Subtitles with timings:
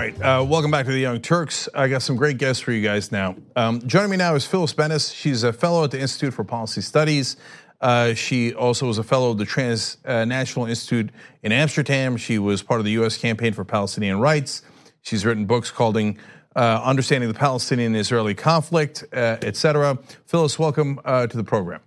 [0.00, 1.68] right, uh, welcome back to the Young Turks.
[1.74, 3.36] I got some great guests for you guys now.
[3.54, 5.14] Um, joining me now is Phyllis Bennis.
[5.14, 7.36] She's a fellow at the Institute for Policy Studies.
[7.82, 11.10] Uh, she also was a fellow of the Transnational Institute
[11.42, 12.16] in Amsterdam.
[12.16, 14.62] She was part of the US campaign for Palestinian rights.
[15.02, 16.10] She's written books called uh,
[16.56, 19.98] Understanding the Palestinian-Israeli Conflict, uh, etc.
[20.24, 21.80] Phyllis, welcome uh, to the program.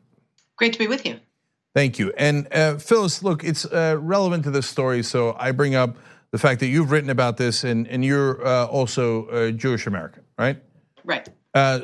[0.56, 1.20] Great to be with you.
[1.74, 2.14] Thank you.
[2.16, 5.98] And uh, Phyllis, look, it's uh, relevant to this story, so I bring up
[6.34, 10.60] the fact that you've written about this and, and you're also a Jewish American, right?
[11.04, 11.30] Right.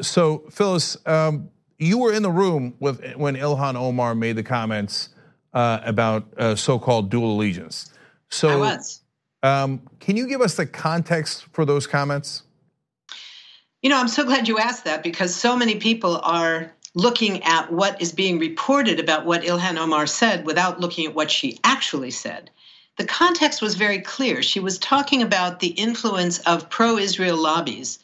[0.04, 5.10] so, Phyllis, um, you were in the room with when Ilhan Omar made the comments
[5.54, 7.94] uh, about uh, so-called dual allegiance.
[8.30, 9.02] So, I was.
[9.44, 12.42] Um, can you give us the context for those comments?
[13.84, 17.72] You know, I'm so glad you asked that because so many people are looking at
[17.72, 22.12] what is being reported about what Ilhan Omar said without looking at what she actually
[22.12, 22.50] said.
[23.00, 24.44] The context was very clear.
[24.44, 27.98] She was talking about the influence of pro Israel lobbies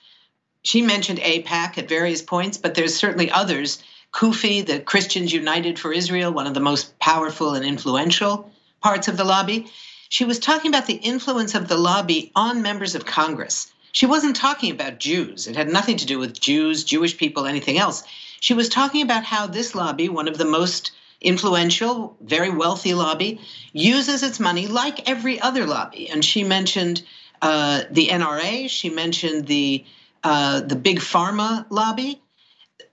[0.65, 3.83] she mentioned AIPAC at various points, but there's certainly others.
[4.13, 8.49] CUFI, the Christians United for Israel, one of the most powerful and influential
[8.81, 9.67] parts of the lobby.
[10.09, 13.71] She was talking about the influence of the lobby on members of Congress.
[13.91, 15.45] She wasn't talking about Jews.
[15.45, 18.03] It had nothing to do with Jews, Jewish people, anything else.
[18.39, 20.93] She was talking about how this lobby, one of the most
[21.25, 23.41] influential, very wealthy lobby,
[23.73, 26.09] uses its money like every other lobby.
[26.09, 27.03] And she mentioned
[27.41, 29.85] uh, the NRA, she mentioned the
[30.23, 32.21] uh, the big pharma lobby.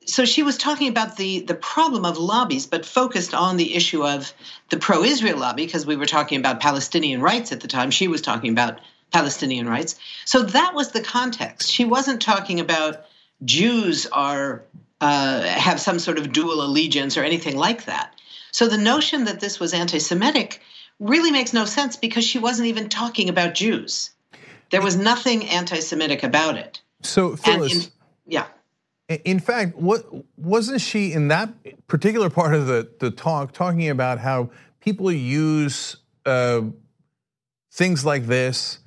[0.05, 4.05] So she was talking about the the problem of lobbies, but focused on the issue
[4.05, 4.33] of
[4.71, 7.91] the pro-Israel lobby because we were talking about Palestinian rights at the time.
[7.91, 8.81] She was talking about
[9.13, 9.95] Palestinian rights.
[10.25, 11.71] So that was the context.
[11.71, 13.05] She wasn't talking about
[13.45, 14.65] Jews are
[15.01, 18.15] uh, have some sort of dual allegiance or anything like that.
[18.53, 20.61] So the notion that this was anti-Semitic
[21.01, 24.11] really makes no sense because she wasn't even talking about Jews.
[24.71, 26.81] There was nothing anti-Semitic about it.
[27.03, 27.93] So Phyllis, in,
[28.27, 28.47] yeah.
[29.25, 30.07] In fact, what
[30.37, 31.51] wasn't she in that
[31.87, 34.51] particular part of the, the talk talking about how
[34.81, 36.63] people use uh,
[37.73, 38.79] things like this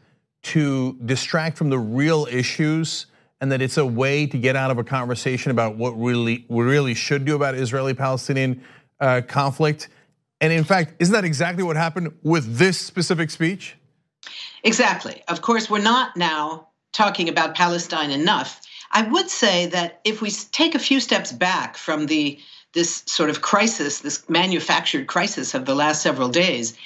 [0.44, 3.07] to distract from the real issues,
[3.41, 6.63] and that it's a way to get out of a conversation about what really we
[6.63, 9.89] really should do about Israeli-Palestinian uh, Uh, conflict.
[10.39, 13.75] And in fact, isn't that exactly what happened with this specific speech?
[14.63, 15.22] Exactly.
[15.28, 18.61] Of course, we're not now talking about Palestine enough.
[18.91, 22.39] I would say that if we take a few steps back from the
[22.73, 26.78] this sort of crisis, this manufactured crisis of the last several days,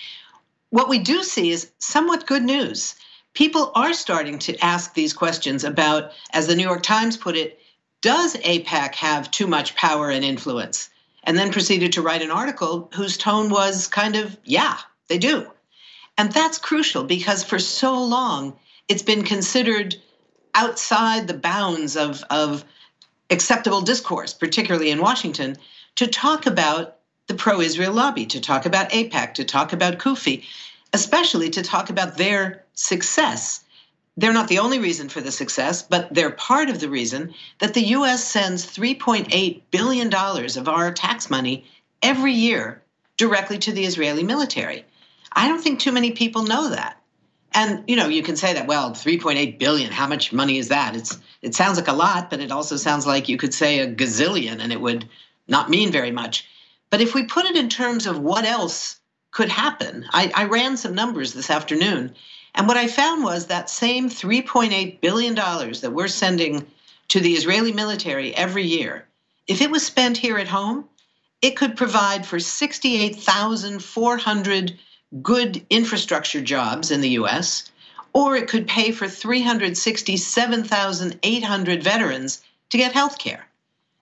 [0.70, 2.96] what we do see is somewhat good news.
[3.34, 7.60] People are starting to ask these questions about, as the New York Times put it,
[8.02, 10.90] does AIPAC have too much power and influence?
[11.30, 14.80] And then proceeded to write an article whose tone was kind of, yeah,
[15.10, 15.46] they do.
[16.18, 18.58] And that's crucial because for so long,
[18.88, 19.96] it's been considered
[20.56, 22.66] outside the bounds of, of
[23.30, 25.56] acceptable discourse, particularly in Washington,
[25.98, 26.96] to talk about
[27.28, 30.44] the pro Israel lobby, to talk about AIPAC, to talk about CUFI,
[30.94, 33.64] especially to talk about their success.
[34.20, 37.74] They're not the only reason for the success, but they're part of the reason that
[37.74, 41.64] the US sends $3.8 billion of our tax money
[42.02, 42.84] every year
[43.16, 44.86] directly to the Israeli military.
[45.32, 47.02] I don't think too many people know that.
[47.54, 50.98] And you know, you can say that, well, 3.8 billion, how much money is that?
[50.98, 53.88] It's it sounds like a lot, but it also sounds like you could say a
[53.88, 55.08] gazillion and it would
[55.48, 56.46] not mean very much.
[56.90, 59.00] But if we put it in terms of what else
[59.32, 62.16] could happen, I, I ran some numbers this afternoon,
[62.60, 66.68] and what I found was that same 3.8 billion dollars that we're sending
[67.08, 69.08] to the Israeli military every year,
[69.48, 70.84] if it was spent here at home,
[71.42, 74.78] it could provide for 68,400
[75.22, 77.72] good infrastructure jobs in the US,
[78.12, 83.48] or it could pay for 367,800 veterans to get health care.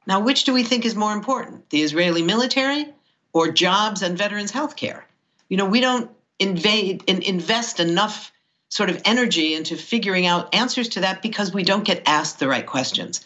[0.08, 2.92] Now, which do we think is more important, the Israeli military
[3.34, 5.06] or jobs and veterans health care?
[5.48, 6.10] You know, we don't
[6.40, 8.32] invade and invest enough
[8.70, 12.48] sort of energy into figuring out answers to that because we don't get asked the
[12.48, 13.26] right questions.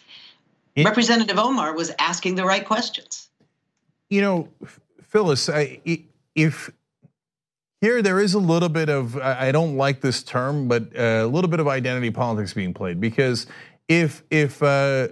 [0.74, 3.28] It, Representative Omar was asking the right questions.
[4.08, 4.48] You know,
[5.02, 5.80] Phyllis, I,
[6.34, 6.70] if
[7.82, 11.50] here, there is a little bit of, I don't like this term, but a little
[11.50, 13.48] bit of identity politics being played because
[13.88, 15.08] if, if uh,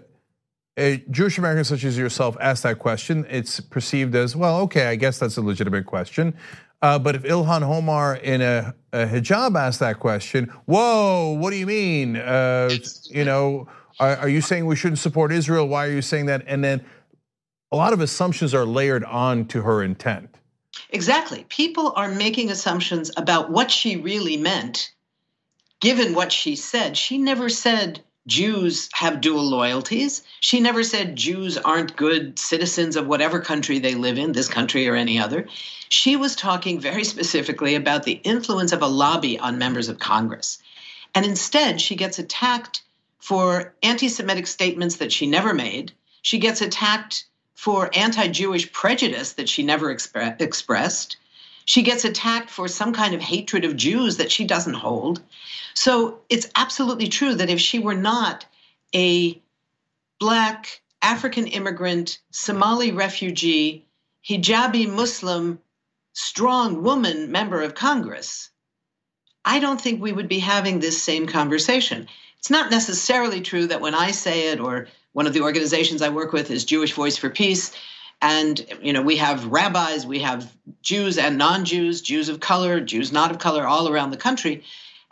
[0.77, 4.95] a Jewish American such as yourself ask that question, it's perceived as, well, okay, I
[4.95, 6.33] guess that's a legitimate question.
[6.83, 11.57] Uh, but if Ilhan Omar in a, a, hijab asked that question, whoa, what do
[11.57, 12.17] you mean?
[12.17, 12.71] Uh,
[13.05, 13.69] you know,
[13.99, 15.69] are, are, you saying we shouldn't support Israel?
[15.69, 16.43] Why are you saying that?
[16.47, 16.83] And then
[17.71, 20.35] a lot of assumptions are layered on to her intent.
[20.89, 21.45] Exactly.
[21.51, 24.91] People are making assumptions about what she really meant
[25.81, 30.23] given what she said, she never said Jews have dual loyalties.
[30.41, 34.87] She never said Jews aren't good citizens of whatever country they live in, this country
[34.89, 35.49] or any other.
[35.89, 40.59] She was talking very specifically about the influence of a lobby on members of Congress.
[41.15, 42.83] And instead, she gets attacked
[43.19, 45.93] for anti Semitic statements that she never made.
[46.23, 47.25] She gets attacked
[47.55, 51.17] for anti Jewish prejudice that she never expre- expressed.
[51.71, 55.23] She gets attacked for some kind of hatred of Jews that she doesn't hold.
[55.73, 58.45] So it's absolutely true that if she were not
[58.93, 59.41] a
[60.19, 63.87] black African immigrant, Somali refugee,
[64.29, 65.61] hijabi Muslim,
[66.13, 68.51] strong woman member of Congress,
[69.45, 72.09] I don't think we would be having this same conversation.
[72.41, 76.09] It's not necessarily true that when I say it, or one of the organizations I
[76.09, 77.71] work with is Jewish Voice for Peace,
[78.23, 80.53] and you know we have rabbis, we have
[80.83, 84.65] Jews and non-Jews, Jews of color, Jews not of color, all around the country,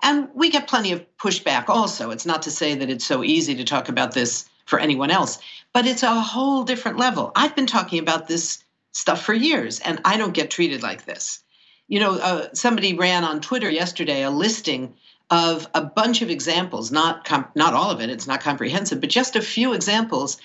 [0.02, 1.68] and we get plenty of pushback.
[1.68, 5.10] Also, it's not to say that it's so easy to talk about this for anyone
[5.10, 5.38] else,
[5.72, 7.32] but it's a whole different level.
[7.34, 8.62] I've been talking about this
[8.92, 11.42] stuff for years, and I don't get treated like this.
[11.88, 14.94] You know, uh, somebody ran on Twitter yesterday a listing
[15.30, 19.36] of a bunch of examples, not not all of it, it's not comprehensive, but just
[19.36, 20.38] a few examples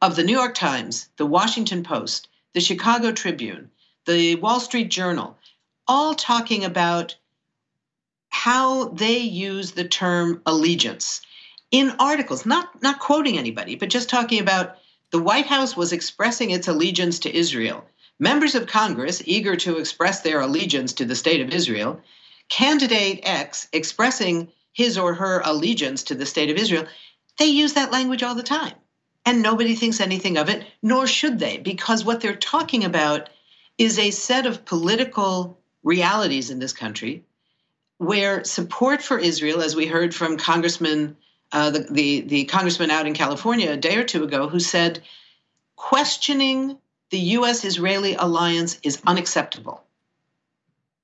[0.00, 3.70] of the New York Times, the Washington Post, the Chicago Tribune,
[4.06, 5.36] the Wall Street Journal,
[5.88, 7.16] all talking about
[8.28, 11.20] how they use the term allegiance
[11.70, 14.76] in articles, not, not quoting anybody, but just talking about
[15.10, 17.84] the White House was expressing its allegiance to Israel.
[18.20, 22.00] Members of Congress, eager to express their allegiance to the state of Israel,
[22.48, 26.86] candidate X expressing his or her allegiance to the state of Israel,
[27.38, 28.74] they use that language all the time
[29.28, 33.28] and nobody thinks anything of it, nor should they, because what they're talking about
[33.76, 37.24] is a set of political realities in this country
[37.98, 41.14] where support for Israel, as we heard from Congressman,
[41.52, 45.02] uh, the, the, the congressman out in California a day or two ago, who said,
[45.76, 46.78] questioning
[47.10, 47.66] the U.S.
[47.66, 49.84] Israeli alliance is unacceptable.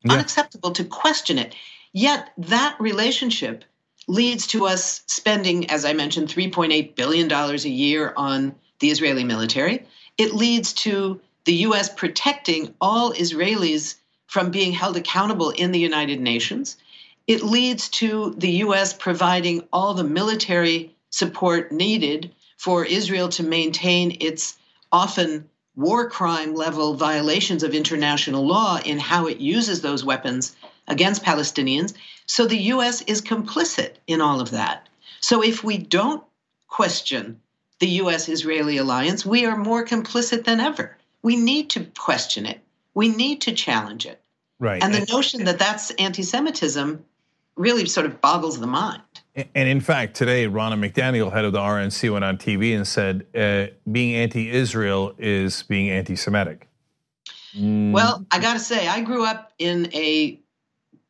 [0.02, 0.14] Yeah.
[0.14, 1.54] Unacceptable to question it.
[1.92, 3.66] Yet that relationship
[4.06, 9.86] leads to us spending, as I mentioned, $3.8 billion a year on the Israeli military.
[10.18, 13.96] It leads to the US protecting all Israelis
[14.26, 16.76] from being held accountable in the United Nations.
[17.26, 24.16] It leads to the US providing all the military support needed for Israel to maintain
[24.20, 24.56] its
[24.90, 30.54] often war crime level violations of international law in how it uses those weapons
[30.88, 31.94] against Palestinians.
[32.26, 34.88] So the US is complicit in all of that.
[35.20, 36.22] So if we don't
[36.68, 37.40] question
[37.80, 40.96] the US Israeli alliance, we are more complicit than ever.
[41.22, 42.60] We need to question it,
[42.94, 44.20] we need to challenge it.
[44.60, 44.82] Right.
[44.82, 47.04] And the notion that that's anti Semitism
[47.56, 49.02] really sort of boggles the mind.
[49.34, 53.26] And in fact, today, Ronna McDaniel, head of the RNC, went on TV and said
[53.34, 56.68] uh, being anti Israel is being anti Semitic.
[57.56, 57.92] Mm.
[57.92, 60.40] Well, I got to say, I grew up in a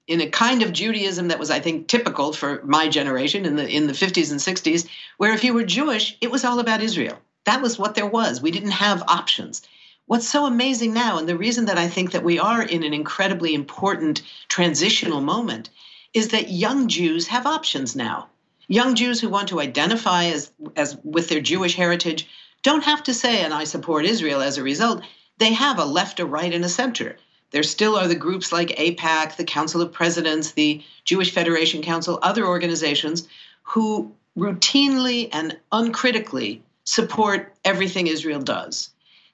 [0.07, 3.67] in a kind of Judaism that was, I think, typical for my generation in the
[3.67, 4.87] in the 50s and 60s,
[5.17, 7.19] where if you were Jewish, it was all about Israel.
[7.45, 8.41] That was what there was.
[8.41, 9.63] We didn't have options.
[10.07, 12.93] What's so amazing now, and the reason that I think that we are in an
[12.93, 15.71] incredibly important transitional moment,
[16.13, 18.29] is that young Jews have options now.
[18.69, 22.29] Young Jews who want to identify as, as with their Jewish heritage
[22.63, 25.03] don't have to say, and I support Israel as a result.
[25.39, 27.17] They have a left, a right, and a center.
[27.51, 32.19] There still are the groups like AIPAC, the Council of Presidents, the Jewish Federation Council,
[32.23, 33.29] other organizations
[33.63, 38.91] who routinely and uncritically support everything Israel does.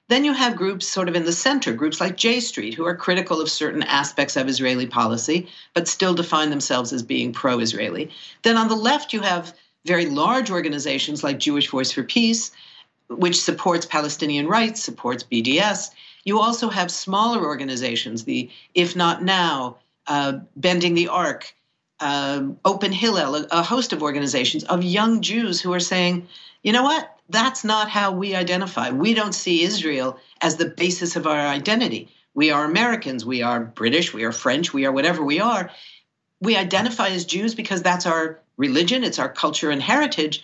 [0.07, 2.95] Then you have groups sort of in the center, groups like J Street, who are
[2.95, 8.11] critical of certain aspects of Israeli policy, but still define themselves as being pro Israeli.
[8.41, 9.53] Then on the left, you have
[9.85, 12.51] very large organizations like Jewish Voice for Peace,
[13.07, 15.91] which supports Palestinian rights, supports BDS.
[16.23, 21.53] You also have smaller organizations, the If Not Now, uh, Bending the Arc,
[21.99, 26.27] uh, Open Hillel, a, a host of organizations of young Jews who are saying,
[26.63, 27.17] you know what?
[27.29, 28.89] That's not how we identify.
[28.89, 32.09] We don't see Israel as the basis of our identity.
[32.33, 35.69] We are Americans, we are British, we are French, we are whatever we are.
[36.39, 40.43] We identify as Jews because that's our religion, it's our culture and heritage,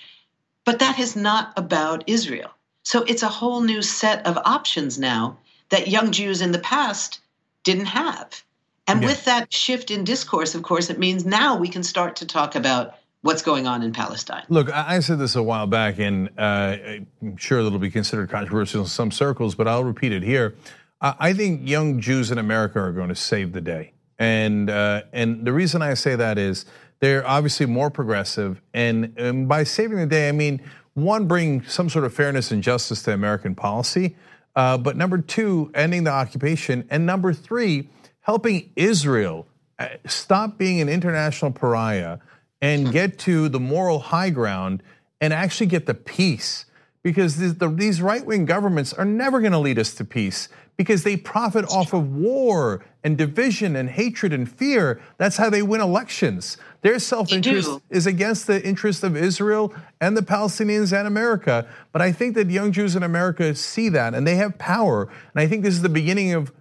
[0.66, 2.52] but that is not about Israel.
[2.84, 5.38] So it's a whole new set of options now
[5.70, 7.20] that young Jews in the past
[7.64, 8.44] didn't have.
[8.88, 9.10] And yeah.
[9.10, 12.56] with that shift in discourse, of course, it means now we can start to talk
[12.56, 14.44] about what's going on in Palestine.
[14.48, 16.78] Look, I said this a while back, and uh,
[17.22, 20.56] I'm sure it'll be considered controversial in some circles, but I'll repeat it here.
[21.02, 23.92] I think young Jews in America are going to save the day.
[24.18, 26.66] And, uh, and the reason I say that is
[27.00, 30.62] They're obviously more progressive, and, and by saving the day, I mean
[30.96, 34.16] one, bring some sort of fairness and justice to American policy,
[34.58, 37.90] but number two, ending the occupation, and number three,
[38.22, 39.46] helping Israel
[39.78, 42.18] uh, stop being an international pariah
[42.60, 44.82] and get to the moral high ground
[45.22, 46.66] and actually get the peace.
[47.04, 51.66] Because these right wing governments are never gonna lead us to peace because they profit
[51.66, 55.02] off of war and division and hatred and fear.
[55.18, 56.58] That's how they win elections.
[56.82, 61.68] Their self interest is against the interest of Israel and the Palestinians and America.
[61.92, 65.10] But I think that young Jews in America see that and they have power.
[65.34, 66.54] And I think this is the beginning of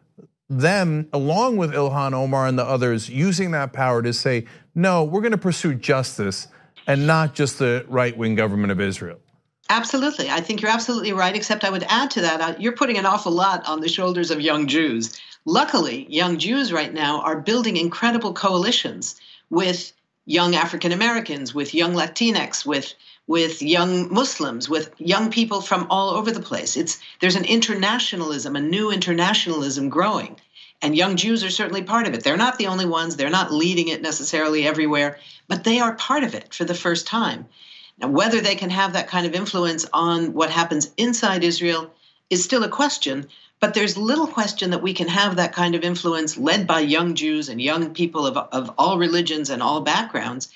[0.49, 5.21] them, along with Ilhan Omar and the others, using that power to say, no, we're
[5.21, 6.49] gonna pursue justice
[6.87, 9.19] and not just the right wing government of Israel.
[9.69, 10.31] Absolutely.
[10.31, 13.07] I think you're absolutely right, except I would add to that, uh, you're putting an
[13.07, 15.21] awful lot on the shoulders of young Jews.
[15.45, 19.17] Luckily, young Jews right now are building incredible coalitions
[19.51, 19.93] with
[20.25, 22.95] young African Americans, with young Latinx, with
[23.29, 26.77] with young Muslims, with young people from all over the place.
[26.77, 30.37] It's there's an internationalism, a new internationalism growing.
[30.83, 32.23] And young Jews are certainly part of it.
[32.23, 35.19] They're not the only ones, they're not leading it necessarily everywhere,
[35.49, 37.47] but they are part of it for the first time.
[37.99, 41.91] Now, whether they can have that kind of influence on what happens inside Israel
[42.29, 43.27] is still a question,
[43.59, 47.15] but there's little question that we can have that kind of influence led by young
[47.15, 50.49] Jews and young people of, of all religions and all backgrounds.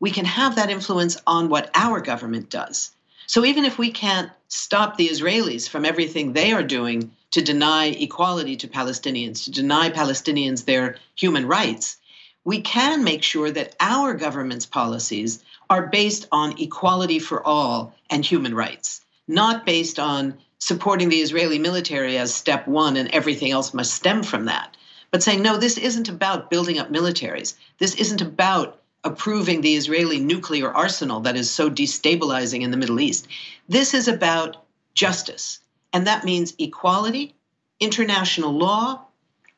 [0.00, 2.92] We can have that influence on what our government does.
[3.26, 7.86] So even if we can't stop the Israelis from everything they are doing to deny
[7.86, 11.98] equality to Palestinians, to deny Palestinians their human rights,
[12.44, 18.24] we can make sure that our government's policies are based on equality for all and
[18.24, 23.74] human rights, not based on supporting the Israeli military as step one and everything else
[23.74, 24.76] must stem from that.
[25.10, 27.54] But saying, no, this isn't about building up militaries.
[27.78, 33.00] This isn't about approving the Israeli nuclear arsenal that is so destabilizing in the Middle
[33.00, 33.28] East.
[33.68, 35.60] This is about justice.
[35.92, 37.34] And that means equality,
[37.78, 39.02] international law,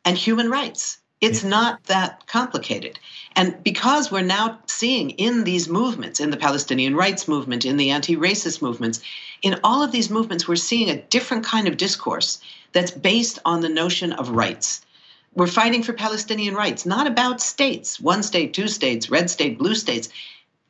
[0.05, 0.99] and human rights.
[1.21, 2.99] It's not that complicated.
[3.35, 7.91] And because we're now seeing in these movements, in the Palestinian rights movement, in the
[7.91, 9.01] anti racist movements,
[9.43, 12.41] in all of these movements, we're seeing a different kind of discourse
[12.73, 14.85] that's based on the notion of rights.
[15.35, 19.75] We're fighting for Palestinian rights, not about states one state, two states, red state, blue
[19.75, 20.09] states.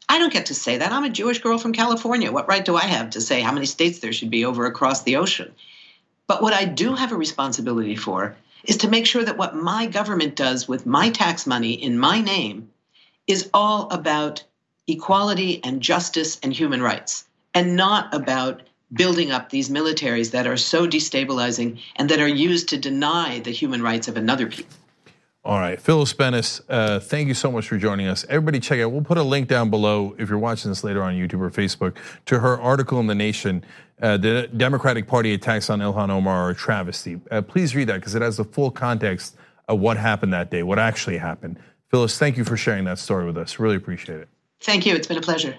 [0.09, 0.93] I don't get to say that.
[0.93, 2.33] I'm a Jewish girl from California.
[2.33, 5.02] What right do I have to say how many states there should be over across
[5.02, 5.52] the ocean?
[6.26, 9.86] But what I do have a responsibility for is to make sure that what my
[9.86, 12.70] government does with my tax money in my name
[13.26, 14.42] is all about
[14.86, 17.24] equality and justice and human rights
[17.54, 18.62] and not about
[18.92, 23.50] building up these militaries that are so destabilizing and that are used to deny the
[23.50, 24.77] human rights of another people.
[25.49, 28.26] All right, Phyllis Bennis, uh, thank you so much for joining us.
[28.28, 28.93] Everybody, check out.
[28.93, 31.97] We'll put a link down below if you're watching this later on YouTube or Facebook
[32.26, 33.64] to her article in the Nation
[34.00, 37.21] uh, the Democratic Party attacks on Ilhan Omar are a travesty.
[37.31, 39.37] Uh, please read that because it has the full context
[39.69, 41.59] of what happened that day, what actually happened.
[41.90, 43.59] Phyllis, thank you for sharing that story with us.
[43.59, 44.28] Really appreciate it.
[44.61, 44.95] Thank you.
[44.95, 45.57] It's been a pleasure.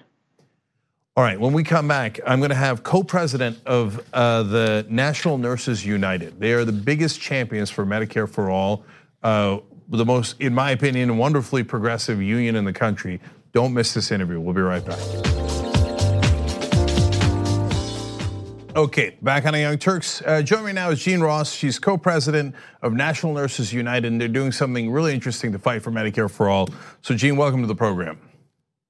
[1.18, 5.38] All right, when we come back, I'm going to have co-president of uh, the National
[5.38, 6.40] Nurses United.
[6.40, 8.86] They are the biggest champions for Medicare for all,
[9.22, 9.58] uh,
[9.90, 13.20] the most, in my opinion, wonderfully progressive union in the country.
[13.52, 14.40] Don't miss this interview.
[14.40, 15.00] We'll be right back.
[18.76, 20.22] Okay, back on the Young Turks.
[20.24, 21.52] Uh, joining me now is Jean Ross.
[21.52, 25.92] She's co-president of National Nurses United, and they're doing something really interesting to fight for
[25.92, 26.70] Medicare for all.
[27.02, 28.20] So, Jean, welcome to the program.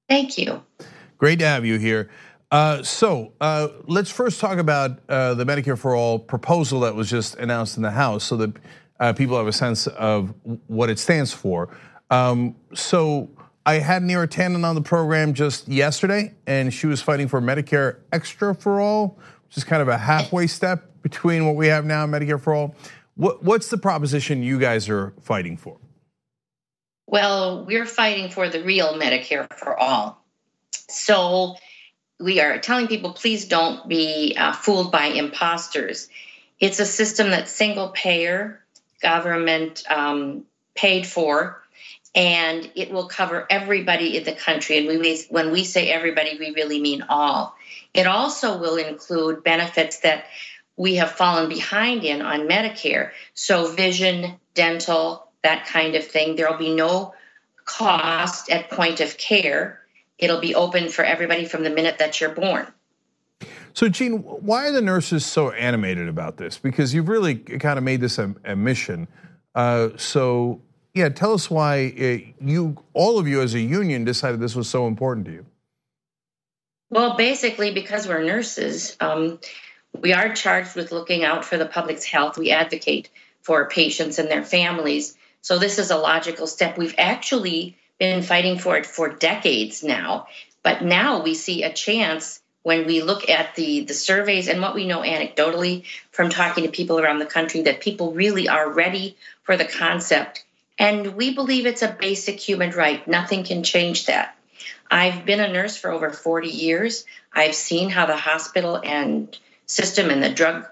[0.10, 0.62] Thank you.
[1.18, 2.10] Great to have you here.
[2.51, 7.10] Uh, so uh, let's first talk about uh, the Medicare for All proposal that was
[7.10, 8.60] just announced in the House, so that uh,
[9.13, 10.34] people have a sense of
[10.68, 11.75] what it stands for.
[12.10, 13.29] Um, so
[13.65, 17.98] I had Neera Tanden on the program just yesterday, and she was fighting for Medicare
[18.12, 22.03] Extra for All, which is kind of a halfway step between what we have now
[22.03, 22.75] in Medicare for All.
[23.15, 25.77] What, what's the proposition you guys are fighting for?
[27.06, 30.24] Well, we're fighting for the real Medicare for all.
[30.72, 31.56] So
[32.20, 36.08] we are telling people please don't be uh, fooled by imposters.
[36.60, 38.63] It's a system that's single payer,
[39.01, 41.62] government um, paid for,
[42.15, 44.77] and it will cover everybody in the country.
[44.77, 47.56] And we, when we say everybody, we really mean all.
[47.94, 50.25] It also will include benefits that
[50.75, 53.12] we have fallen behind in on Medicare.
[53.34, 56.36] So, vision, dental, that kind of thing.
[56.36, 57.13] There will be no
[57.65, 59.82] cost at point of care.
[60.18, 62.68] It'll be open for everybody from the minute that you're born.
[63.73, 66.57] So, Jean, why are the nurses so animated about this?
[66.57, 69.07] Because you've really kind of made this a, a mission.
[69.55, 70.61] Uh, so,
[70.93, 74.69] yeah, tell us why uh, you, all of you as a union, decided this was
[74.69, 75.45] so important to you.
[76.89, 79.39] Well, basically, because we're nurses, um,
[79.99, 82.38] we are charged with looking out for the public's health.
[82.38, 83.09] We advocate
[83.41, 85.15] for patients and their families.
[85.41, 86.77] So, this is a logical step.
[86.77, 90.27] We've actually been fighting for it for decades now.
[90.63, 94.75] But now we see a chance when we look at the, the surveys and what
[94.75, 99.17] we know anecdotally from talking to people around the country that people really are ready
[99.43, 100.43] for the concept.
[100.77, 103.05] And we believe it's a basic human right.
[103.07, 104.35] Nothing can change that.
[104.91, 107.05] I've been a nurse for over 40 years.
[107.31, 110.65] I've seen how the hospital and system and the drug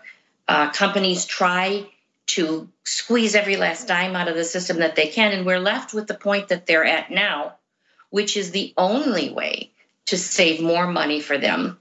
[0.48, 1.88] uh, companies try
[2.28, 5.32] to squeeze every last dime out of the system that they can.
[5.32, 7.56] And we're left with the point that they're at now,
[8.10, 9.72] which is the only way
[10.08, 11.78] to save more money for them.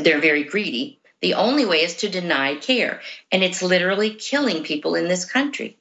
[0.00, 1.00] They're very greedy.
[1.20, 3.00] The only way is to deny care.
[3.30, 5.76] And it's literally killing people in this country.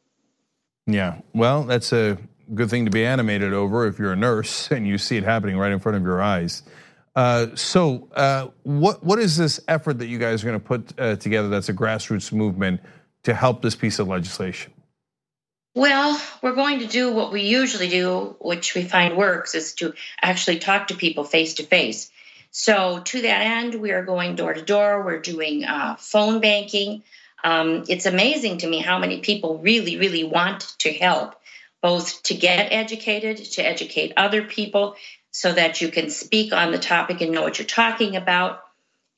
[0.85, 2.17] Yeah, well, that's a
[2.53, 5.57] good thing to be animated over if you're a nurse and you see it happening
[5.57, 6.63] right in front of your eyes.
[7.15, 10.99] Uh, so, uh, what what is this effort that you guys are going to put
[10.99, 11.49] uh, together?
[11.49, 12.81] That's a grassroots movement
[13.23, 14.71] to help this piece of legislation.
[15.75, 19.93] Well, we're going to do what we usually do, which we find works, is to
[20.19, 22.09] actually talk to people face to face.
[22.49, 25.05] So, to that end, we are going door to door.
[25.05, 27.03] We're doing uh, phone banking.
[27.43, 31.35] Um, it's amazing to me how many people really, really want to help,
[31.83, 34.95] both to get educated, to educate other people,
[35.29, 38.63] so that you can speak on the topic and know what you're talking about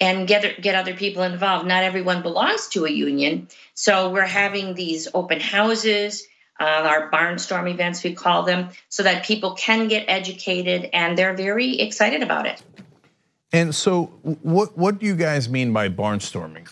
[0.01, 1.65] and get get other people involved.
[1.65, 6.27] Not everyone belongs to a union, so we're having these open houses
[6.61, 11.33] uh, our barnstorm events, we call them, so that people can get educated and they're
[11.33, 12.61] very excited about it.
[13.51, 14.05] And so,
[14.43, 16.69] what what do you guys mean by barnstorming?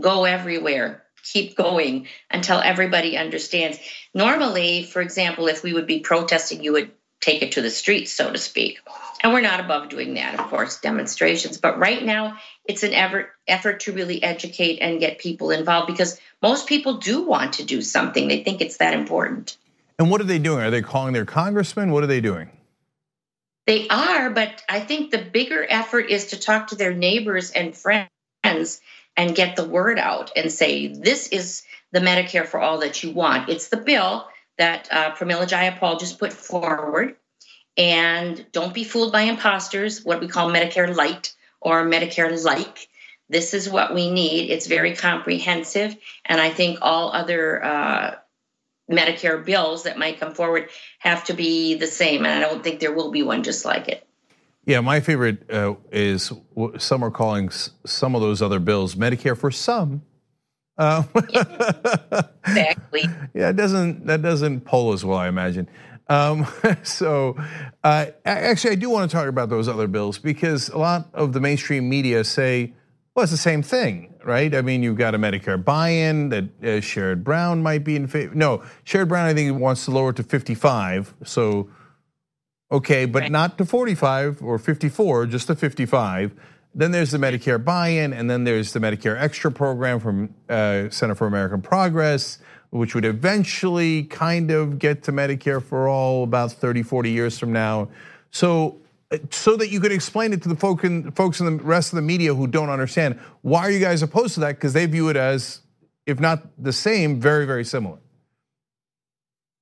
[0.00, 1.04] Go everywhere.
[1.22, 3.78] Keep going until everybody understands.
[4.14, 8.12] Normally, for example, if we would be protesting, you would take it to the streets,
[8.12, 8.80] so to speak.
[9.22, 11.58] And we're not above doing that, of course, demonstrations.
[11.58, 16.18] But right now, it's an effort, effort to really educate and get people involved because
[16.42, 18.28] most people do want to do something.
[18.28, 19.58] They think it's that important.
[19.98, 20.64] And what are they doing?
[20.64, 21.90] Are they calling their congressman?
[21.90, 22.48] What are they doing?
[23.66, 27.76] They are, but I think the bigger effort is to talk to their neighbors and
[27.76, 28.08] friends
[28.42, 33.10] and get the word out and say, this is the Medicare for all that you
[33.10, 33.50] want.
[33.50, 34.26] It's the bill
[34.60, 37.16] that uh, Pramila Jayapal just put forward.
[37.76, 42.88] And don't be fooled by imposters, what we call Medicare Light or Medicare like.
[43.30, 44.50] This is what we need.
[44.50, 45.96] It's very comprehensive.
[46.26, 48.14] And I think all other uh,
[48.90, 50.68] Medicare bills that might come forward
[50.98, 52.26] have to be the same.
[52.26, 54.06] And I don't think there will be one just like it.
[54.66, 56.32] Yeah, my favorite uh, is
[56.76, 60.02] some are calling some of those other bills Medicare for some
[60.80, 61.02] uh,
[62.46, 63.04] exactly.
[63.34, 65.68] Yeah, it doesn't that doesn't poll as well, I imagine.
[66.08, 66.46] Um,
[66.82, 67.36] so,
[67.84, 71.34] uh, actually, I do want to talk about those other bills because a lot of
[71.34, 72.72] the mainstream media say,
[73.14, 74.54] well, it's the same thing, right?
[74.54, 78.34] I mean, you've got a Medicare buy-in that uh, Sherrod Brown might be in favor.
[78.34, 81.14] No, Sherrod Brown, I think, wants to lower it to 55.
[81.24, 81.68] So,
[82.72, 83.32] okay, but right.
[83.32, 86.32] not to 45 or 54, just to 55.
[86.74, 91.14] Then there's the Medicare buy-in, and then there's the Medicare Extra program from uh, Center
[91.14, 92.38] for American Progress,
[92.70, 97.52] which would eventually kind of get to Medicare for all about 30, 40 years from
[97.52, 97.88] now.
[98.30, 98.78] So,
[99.30, 101.96] so that you could explain it to the folk in, folks in the rest of
[101.96, 104.54] the media who don't understand, why are you guys opposed to that?
[104.54, 105.62] Because they view it as,
[106.06, 107.98] if not the same, very, very similar.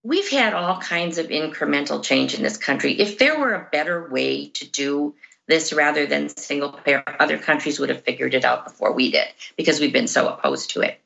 [0.03, 2.93] We've had all kinds of incremental change in this country.
[2.93, 5.15] If there were a better way to do
[5.49, 7.03] this rather than single payer.
[7.19, 10.71] Other countries would have figured it out before we did because we've been so opposed
[10.71, 11.01] to it.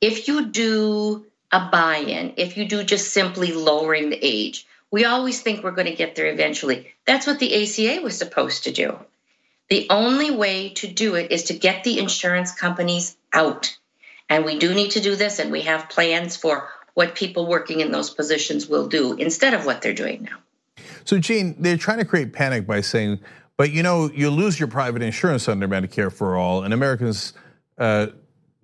[0.00, 5.04] If you do a buy in, if you do just simply lowering the age, we
[5.04, 6.92] always think we're going to get there eventually.
[7.06, 8.98] That's what the ACA was supposed to do.
[9.68, 13.76] The only way to do it is to get the insurance companies out.
[14.28, 17.80] And we do need to do this, and we have plans for what people working
[17.80, 20.84] in those positions will do instead of what they're doing now.
[21.04, 23.20] So, Jean, they're trying to create panic by saying
[23.62, 27.32] but you know, you lose your private insurance under Medicare for all, and Americans
[27.78, 28.08] uh,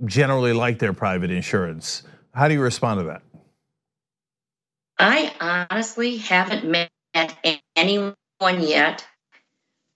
[0.05, 2.03] generally like their private insurance.
[2.35, 3.23] How do you respond to that?
[4.99, 6.91] I honestly haven't met
[7.77, 9.07] anyone yet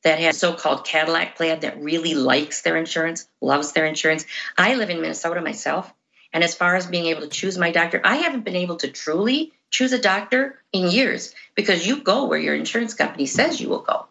[0.05, 4.25] that has so-called Cadillac plan that really likes their insurance, loves their insurance.
[4.57, 5.93] I live in Minnesota myself,
[6.33, 8.89] and as far as being able to choose my doctor, I haven't been able to
[8.89, 13.69] truly choose a doctor in years because you go where your insurance company says you
[13.69, 14.07] will go.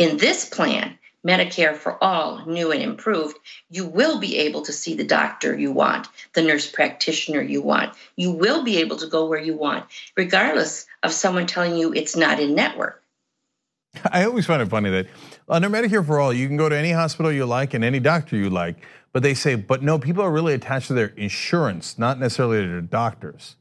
[0.00, 3.36] In this plan, Medicare for all, new and improved,
[3.68, 7.92] you will be able to see the doctor you want, the nurse practitioner you want.
[8.16, 9.84] You will be able to go where you want,
[10.16, 13.02] regardless of someone telling you it's not in network.
[14.10, 15.08] I always find it funny that
[15.50, 18.36] under Medicare for All, you can go to any hospital you like and any doctor
[18.36, 18.76] you like,
[19.12, 22.68] but they say, but no, people are really attached to their insurance, not necessarily to
[22.68, 23.56] their doctors.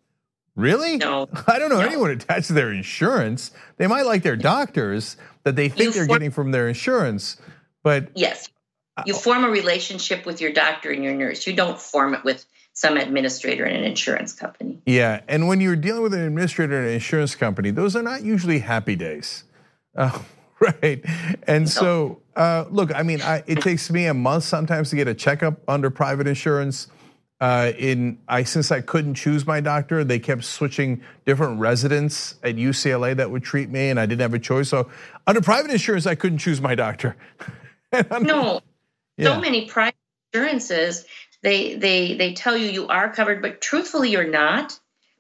[0.60, 0.98] Really?
[0.98, 1.30] No.
[1.48, 1.88] I don't know no.
[1.88, 3.52] anyone attached to their insurance.
[3.78, 7.38] They might like their doctors that they think you they're getting from their insurance,
[7.82, 8.50] but yes,
[9.06, 11.48] you form a relationship with your doctor and your nurse.
[11.48, 14.82] You don't form it with some administrator in an insurance company.
[14.86, 18.24] Yeah, and when you're dealing with an administrator in an insurance company, those are not
[18.24, 19.46] usually happy days.
[19.96, 20.20] Uh,
[20.60, 21.02] right.
[21.48, 21.70] And no.
[21.70, 25.14] so, uh, look, I mean, I, it takes me a month sometimes to get a
[25.14, 26.88] checkup under private insurance.
[27.42, 32.56] Uh, in I since I couldn't choose my doctor, they kept switching different residents at
[32.56, 34.68] UCLA that would treat me, and I didn't have a choice.
[34.68, 34.90] So
[35.26, 37.16] under private insurance, I couldn't choose my doctor.
[38.22, 38.60] no,
[39.18, 39.26] yeah.
[39.26, 39.96] so many private
[40.34, 41.06] insurances
[41.42, 44.78] they they they tell you you are covered, but truthfully, you're not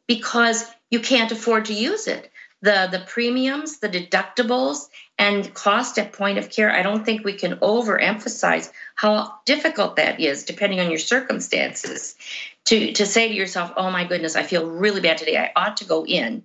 [0.08, 2.29] because you can't afford to use it
[2.62, 6.72] the the premiums, the deductibles, and cost at point of care.
[6.72, 12.15] I don't think we can overemphasize how difficult that is, depending on your circumstances.
[12.65, 15.38] To to say to yourself, "Oh my goodness, I feel really bad today.
[15.38, 16.43] I ought to go in,"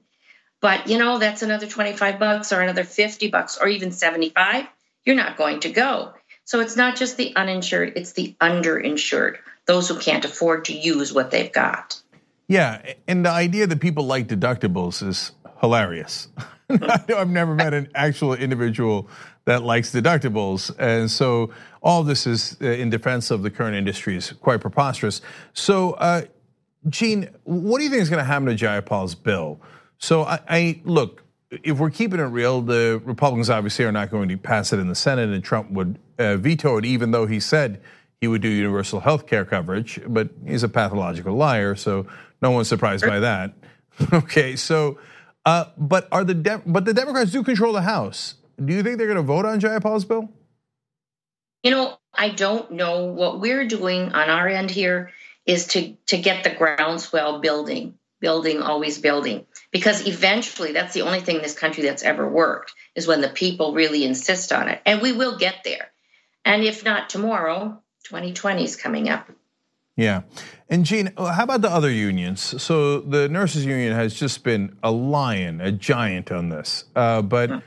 [0.61, 4.31] but you know that's another twenty five bucks or another fifty bucks or even seventy
[4.31, 4.67] five.
[5.05, 6.15] You're not going to go.
[6.45, 11.13] So it's not just the uninsured; it's the underinsured, those who can't afford to use
[11.13, 12.01] what they've got.
[12.47, 16.29] Yeah, and the idea that people like deductibles is hilarious.
[16.71, 19.09] I've never met an actual individual
[19.45, 20.75] that likes deductibles.
[20.79, 21.51] And so
[21.83, 25.21] all this is uh, in defense of the current industry is quite preposterous.
[25.53, 26.23] So, uh,
[26.89, 29.61] Jean, what do you think is going to happen to Jayapal's bill?
[29.99, 31.23] So, I, I look,
[31.63, 34.89] if we're keeping it real, the Republicans obviously are not going to pass it in
[34.89, 37.81] the Senate, and Trump would uh, veto it, even though he said
[38.21, 40.01] he would do universal health care coverage.
[40.07, 42.07] But he's a pathological liar, so
[42.43, 43.55] no one's surprised by that.
[44.13, 44.99] okay, so
[45.45, 48.35] uh, but are the De- but the Democrats do control the House.
[48.63, 50.31] Do you think they're going to vote on Jayapal's bill?
[51.63, 53.07] You know, I don't know.
[53.07, 55.11] What we're doing on our end here
[55.47, 61.21] is to to get the groundswell building, building, always building, because eventually that's the only
[61.21, 64.81] thing in this country that's ever worked is when the people really insist on it,
[64.87, 65.91] and we will get there.
[66.45, 69.31] And if not tomorrow, 2020 is coming up.
[69.97, 70.23] Yeah.
[70.69, 72.61] And Jean, uh, how about the other unions?
[72.63, 76.85] So the nurses union has just been a lion, a giant on this.
[76.97, 77.59] Uh, but hmm.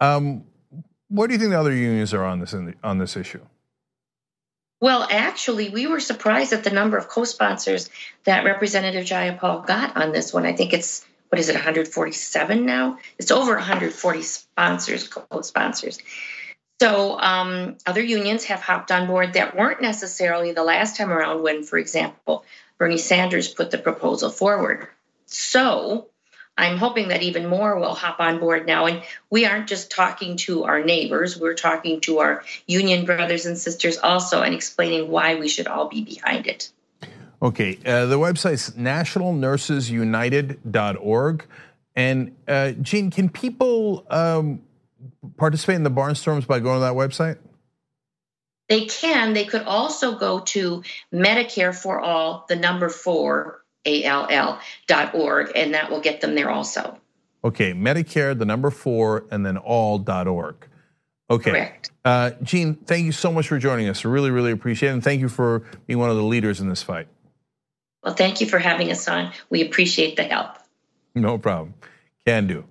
[0.00, 0.44] um,
[1.08, 3.40] what do you think the other unions are on this on this issue?
[4.80, 7.88] Well, actually, we were surprised at the number of co-sponsors
[8.24, 10.44] that Representative Jayapal got on this one.
[10.44, 12.98] I think it's what is it, 147 now?
[13.18, 15.98] It's over 140 sponsors, co-sponsors.
[16.80, 21.42] So um, other unions have hopped on board that weren't necessarily the last time around
[21.42, 22.44] when, for example,
[22.78, 24.86] Bernie Sanders put the proposal forward.
[25.24, 26.08] So
[26.58, 28.86] I'm hoping that even more will hop on board now.
[28.86, 33.58] And we aren't just talking to our neighbors, we're talking to our union brothers and
[33.58, 36.70] sisters also and explaining why we should all be behind it.
[37.42, 41.44] Okay, uh, the website's nationalnursesunited.org.
[41.94, 44.62] And uh, Jean, can people um,
[45.36, 47.38] participate in the Barnstorms by going to that website?
[48.68, 49.32] They can.
[49.32, 50.82] They could also go to
[51.12, 56.50] Medicare for All, the number four, A-L-L, dot org, and that will get them there
[56.50, 56.98] also.
[57.44, 60.66] Okay, Medicare, the number four, and then all.org.
[61.28, 61.50] Okay.
[61.50, 61.90] Correct.
[62.04, 64.04] Uh, Jean, thank you so much for joining us.
[64.04, 64.92] Really, really appreciate it.
[64.92, 67.08] And thank you for being one of the leaders in this fight.
[68.02, 69.32] Well, thank you for having us on.
[69.50, 70.56] We appreciate the help.
[71.14, 71.74] No problem.
[72.24, 72.64] Can do.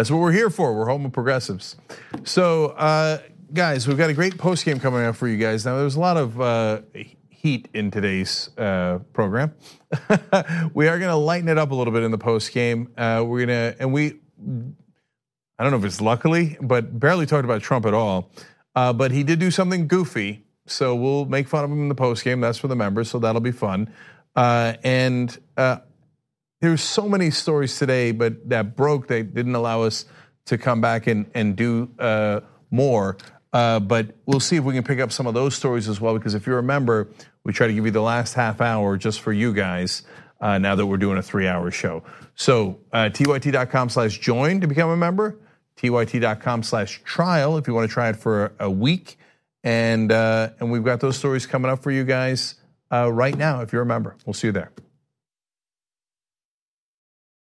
[0.00, 0.72] That's what we're here for.
[0.72, 1.76] We're home of progressives.
[2.24, 3.18] So, uh,
[3.52, 5.66] guys, we've got a great post game coming up for you guys.
[5.66, 6.80] Now, there's a lot of uh,
[7.28, 9.52] heat in today's uh, program.
[10.72, 12.90] we are going to lighten it up a little bit in the post game.
[12.96, 14.20] Uh, we're going to, and we,
[15.58, 18.30] I don't know if it's luckily, but barely talked about Trump at all.
[18.74, 21.94] Uh, but he did do something goofy, so we'll make fun of him in the
[21.94, 22.40] post game.
[22.40, 23.92] That's for the members, so that'll be fun.
[24.34, 25.36] Uh, and
[26.60, 29.08] there's so many stories today, but that broke.
[29.08, 30.04] They didn't allow us
[30.46, 33.16] to come back and and do uh, more.
[33.52, 36.16] Uh, but we'll see if we can pick up some of those stories as well.
[36.16, 37.08] Because if you remember,
[37.44, 40.02] we try to give you the last half hour just for you guys.
[40.40, 42.02] Uh, now that we're doing a three-hour show,
[42.34, 45.36] so uh, tyt.com/join to become a member.
[45.76, 49.18] tyt.com/trial if you want to try it for a week,
[49.64, 52.54] and uh, and we've got those stories coming up for you guys
[52.90, 53.60] uh, right now.
[53.60, 54.72] If you're a member, we'll see you there.